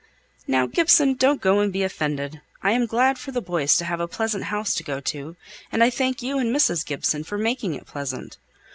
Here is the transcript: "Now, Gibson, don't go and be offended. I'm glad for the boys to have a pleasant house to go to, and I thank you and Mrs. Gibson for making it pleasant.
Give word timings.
"Now, 0.47 0.65
Gibson, 0.65 1.13
don't 1.13 1.41
go 1.43 1.59
and 1.59 1.71
be 1.71 1.83
offended. 1.83 2.41
I'm 2.63 2.87
glad 2.87 3.19
for 3.19 3.29
the 3.31 3.39
boys 3.39 3.77
to 3.77 3.85
have 3.85 3.99
a 3.99 4.07
pleasant 4.07 4.45
house 4.45 4.73
to 4.73 4.83
go 4.83 4.99
to, 4.99 5.35
and 5.71 5.83
I 5.83 5.91
thank 5.91 6.23
you 6.23 6.39
and 6.39 6.49
Mrs. 6.55 6.83
Gibson 6.83 7.23
for 7.23 7.37
making 7.37 7.75
it 7.75 7.85
pleasant. 7.85 8.39